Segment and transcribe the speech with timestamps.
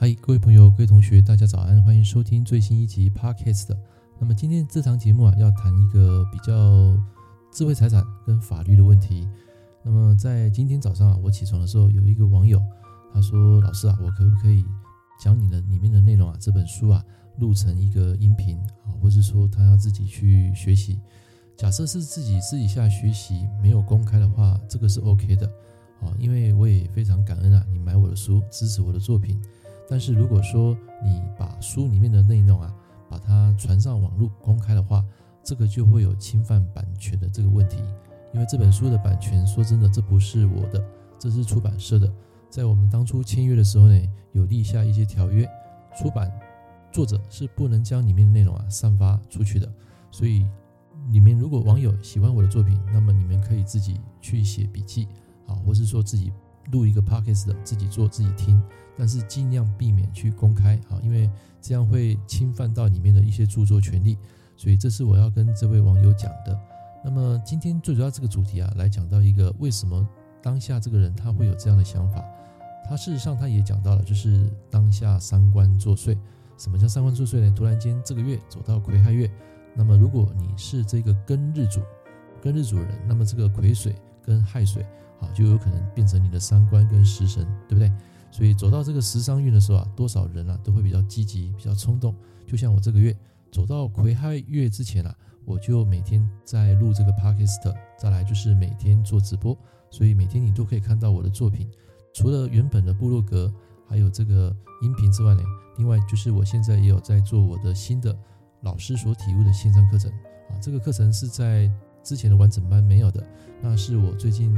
[0.00, 3.76] 嗨，各位朋友、各位同学，大家早安，欢迎收听最新一集 Podcast。
[4.20, 6.96] 那么今天这堂节目啊，要谈一个比较
[7.50, 9.28] 智慧财产跟法律的问题。
[9.82, 12.62] 那么在今天早上啊，我起床的时候，有一个网友
[13.12, 14.64] 他说：“老师啊，我可不可以
[15.20, 17.04] 将你的里面的内容啊，这本书啊，
[17.38, 18.56] 录成一个音频
[18.86, 21.00] 啊，或是说他要自己去学习？
[21.56, 25.44] 假设是自己私底下学习，没有公开的话，这个是 OK 的
[26.00, 29.36] 啊，因为我也非常感恩啊，你买我的书，支持我的作品。”
[29.88, 32.74] 但是如果说你把书里面的内容啊，
[33.08, 35.02] 把它传上网络公开的话，
[35.42, 37.78] 这个就会有侵犯版权的这个问题。
[38.34, 40.84] 因为这本书的版权，说真的，这不是我的，
[41.18, 42.12] 这是出版社的。
[42.50, 43.98] 在我们当初签约的时候呢，
[44.32, 45.48] 有立下一些条约，
[45.98, 46.30] 出版
[46.92, 49.66] 作者是不能将里面的内容啊散发出去的。
[50.10, 50.46] 所以，
[51.08, 55.08] 你们如果网友喜欢我的作品，那么你们可以自己去写笔记
[55.46, 56.30] 啊，或是说自己。
[56.70, 58.60] 录一个 podcast 的，自己做自己听，
[58.96, 64.18] 但是尽量避免去公开啊，因为这样会侵犯到里面的一些著作权利，
[64.56, 66.58] 所以这是我要跟这位网友讲的。
[67.04, 70.06] 那么今天最主要这个主题啊，来讲到一个为什么
[70.42, 72.24] 当下这个人他会有这样的想法，
[72.88, 76.18] 他事实上他也讲到了，就是当下三官作祟。
[76.58, 77.52] 什么叫三官作祟呢？
[77.56, 79.30] 突然间这个月走到癸亥月，
[79.76, 81.80] 那么如果你是这个庚日主，
[82.42, 84.84] 庚日主人，那么这个癸水跟亥水。
[85.20, 87.92] 啊，就有可能变成你的三官跟食神，对不对？
[88.30, 92.14] 所以走到这个食伤运的时候啊，多少人啊都会比较积极、比较冲动。
[92.46, 93.16] 就像我这个月
[93.50, 95.16] 走到癸亥月之前啊，
[95.46, 99.56] 我就每天在录这个 podcast，再来就是每天做直播，
[99.90, 101.70] 所以每天你都可以看到我的作品。
[102.12, 103.52] 除了原本的部落格
[103.86, 105.42] 还有这个音频之外呢，
[105.78, 108.16] 另外就是我现在也有在做我的新的
[108.60, 110.10] 老师所体悟的线上课程
[110.50, 111.70] 啊，这个课程是在
[112.02, 113.26] 之前的完整班没有的，
[113.62, 114.54] 那是我最近。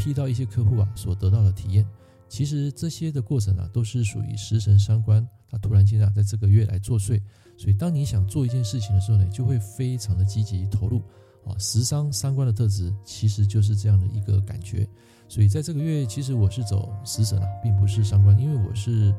[0.00, 1.86] 批到一些客户啊所得到的体验，
[2.26, 7.20] 其实这些的过程啊都是属于食神伤官，他突然间啊在这个月来作祟，
[7.58, 11.02] 所以当你想做一件事情的时候呢，就会非常的积极投入
[11.44, 11.52] 啊。
[11.58, 14.88] 食伤伤官的特质其实就是这样的一个感觉，
[15.28, 19.14] 所以在这个月其实我是走食神啊，并不是伤官，因为我是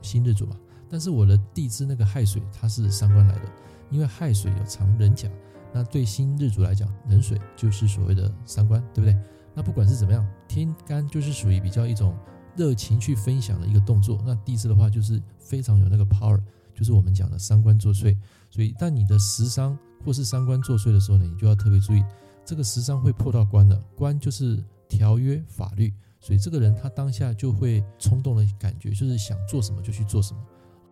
[0.00, 0.56] 辛日主嘛。
[0.88, 3.42] 但是我的地支那个亥水它是伤官来的，
[3.90, 5.28] 因为亥水有藏人甲，
[5.72, 9.16] 那对辛日主来讲，壬水就是所谓的伤官，对不对？
[9.54, 12.16] 那不管是怎么样，天干就是属于比较一种
[12.56, 14.22] 热情去分享的一个动作。
[14.24, 16.40] 那地支的话，就是非常有那个 power，
[16.74, 18.16] 就是我们讲的三官作祟。
[18.50, 22.02] 所以，当你的食伤或是三官作祟的时候呢，你就要特别注意，
[22.44, 25.92] 这个食伤会破到官的，官就是条约法律。
[26.20, 30.40] 所以，这个人他当下就会冲动的感觉，就是想做什么就去做什么。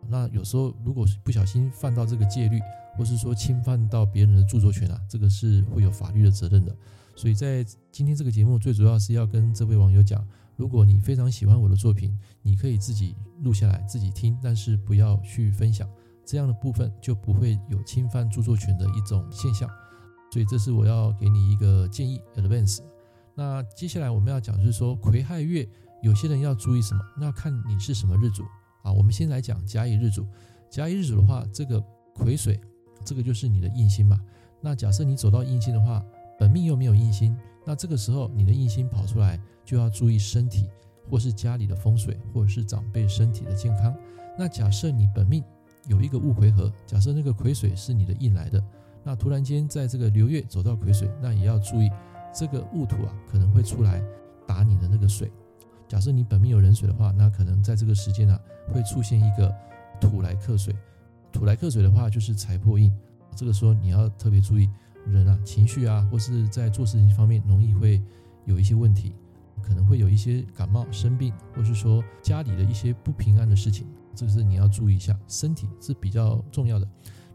[0.09, 2.61] 那有时候如果不小心犯到这个戒律，
[2.97, 6.75] 或是说侵犯到别人的著作权啊，这个是会有法律的责任的。
[7.19, 10.25] 所以在今天这个节目，最主要是要跟这位网友讲，
[10.55, 15.91] 如果你非常喜欢我的作品，你可以自己录下来自己听，但是不要去分享，
[16.25, 19.69] 这样的部分就不会有侵犯著作权的一种现象。
[20.33, 22.79] 所以这是我要给你一个建议，advance。
[23.35, 25.69] 那接下来我们要讲就是说，癸亥月
[26.05, 27.01] 有些人要注意什么？
[27.17, 28.45] 那要看你是什么日主
[28.85, 28.93] 啊。
[28.93, 30.25] 我们先来讲甲乙日主，
[30.71, 31.83] 甲乙日主的话，这个
[32.15, 32.61] 癸水，
[33.05, 34.21] 这个就是你的印星嘛。
[34.61, 36.05] 那假设你走到印星的话，
[36.39, 40.71] 本命又没有印星，那这个时候你的印星跑出来，就要注意身体，
[41.11, 43.95] 或是家里的风水，或者是长辈身体的健康。
[44.39, 45.43] 那假设你本命
[45.89, 48.63] 有一个戊癸合，假设那个癸水是你的印来的，
[49.03, 51.91] 那突然间在这个流月走到癸水，那也要注意
[52.33, 54.01] 这个戊土啊可能会出来
[54.47, 55.33] 打你的那个水。
[55.89, 58.39] 假设你本命有壬水的话，那可能在这个时间啊
[58.73, 59.53] 会出现一个
[60.01, 60.73] 土来克水，
[61.33, 62.95] 土来克水的话就是财破印，
[63.35, 64.69] 这个时候你要特别注意。
[65.11, 68.03] 人啊，情绪啊，或是在做事情方面容易会
[68.45, 69.15] 有一些问题，
[69.63, 76.89] 可能会有一些感冒生病，或是说家里的一些不平安的事情，这个是你要注意一下，身体是比较重要的。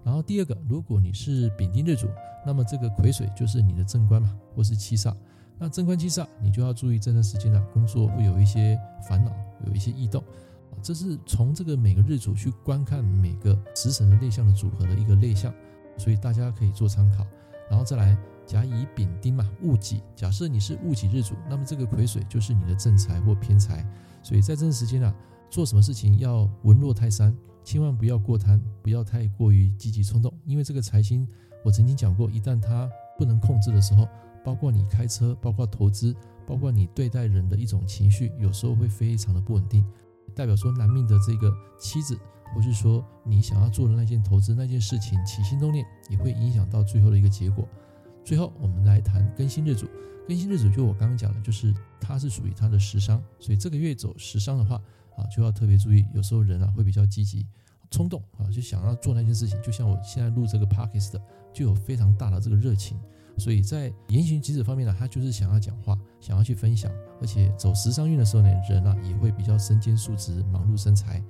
[0.04, 2.08] 然后第二个，如果你是丙丁日主，
[2.46, 5.16] 那么这个癸水就是你的正官嘛，或是七煞。
[5.58, 9.32] 那正官七煞，你就要注意这段时间呢，工作会有一些烦恼，
[9.66, 10.22] 有一些异动。
[10.72, 15.54] 啊，这是从这个每个日主去观看每个食神的类象的组合的一个类象，
[15.98, 17.26] 所以大家可以做参考。
[17.70, 20.02] 然后再来甲乙丙丁嘛，戊己。
[20.16, 23.86] 假设你是戊己日主，那么这个癸水就是你的正财或偏财。
[24.22, 25.14] 所以在这段时间啊，
[25.50, 30.34] 做什么事情要文若泰山，千万不要过贪，不要太过于积极冲动。
[30.46, 31.28] 因为这个财星，
[31.64, 34.08] 我曾经讲过，一旦它不能控制的时候，
[34.44, 39.86] 包括你开车，包括投资，包括你对待人的一种情绪，有时候会非常的不稳定。
[40.36, 42.18] 代表说男命的这个妻子。
[42.54, 47.68] 或是说你想要做的那件投资那件事情起心动念也会影响到最后的一个结果。
[48.24, 49.88] 最后我们来谈更新日主，
[50.28, 54.76] 更新日主就我刚刚讲的，就是它是属于它的食伤，所以这个月走食伤的话，
[55.18, 57.46] 啊，就要特别注意，有时候人啊会比较积极、
[57.92, 59.62] 冲动啊，就想要做那件事情。
[59.62, 61.22] 就像我现在录这个 podcast 的，
[61.52, 62.98] 就有非常大的这个热情。
[63.38, 66.90] 所以在言行举止方面呢，他就是想要讲话，想要去分享，
[67.20, 71.22] 而且走时尚运的时候呢，人啊也会比较身兼数职，忙碌生财。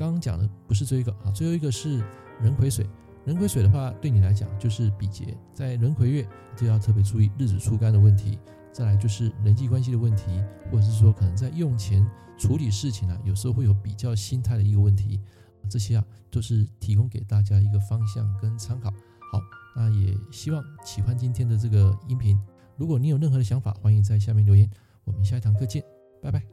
[0.00, 2.02] 刚刚讲的不是最后一个啊，最后一个是
[2.40, 2.88] 壬癸水。
[3.26, 6.26] 壬癸水的话，对你来讲就是比劫，在壬癸月
[6.56, 8.38] 就要特别注意日子出干的问题。
[8.72, 12.02] 再来就是人际关系的问题，或者是说可能在用钱
[12.38, 15.20] 处理事情啊，有时候会有比较心态的一个问题。
[15.68, 18.88] 这些啊都是提供给大家一个方向跟参考。
[19.30, 19.38] 好，
[19.76, 22.40] 那也希望喜欢今天的这个音频。
[22.78, 24.66] 如果你有任何的想法，欢迎在下面留言。
[25.04, 25.84] 我们下一堂课见，
[26.22, 26.49] 拜拜。